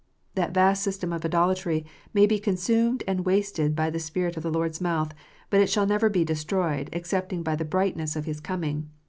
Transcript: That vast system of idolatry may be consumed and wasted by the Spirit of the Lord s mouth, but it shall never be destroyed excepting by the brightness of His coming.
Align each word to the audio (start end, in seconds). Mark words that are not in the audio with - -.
That 0.33 0.51
vast 0.55 0.81
system 0.81 1.13
of 1.13 1.23
idolatry 1.23 1.85
may 2.11 2.25
be 2.25 2.39
consumed 2.39 3.03
and 3.07 3.23
wasted 3.23 3.75
by 3.75 3.91
the 3.91 3.99
Spirit 3.99 4.35
of 4.35 4.41
the 4.41 4.49
Lord 4.49 4.71
s 4.71 4.81
mouth, 4.81 5.13
but 5.51 5.61
it 5.61 5.69
shall 5.69 5.85
never 5.85 6.09
be 6.09 6.25
destroyed 6.25 6.89
excepting 6.91 7.43
by 7.43 7.55
the 7.55 7.65
brightness 7.65 8.15
of 8.15 8.25
His 8.25 8.39
coming. 8.39 8.89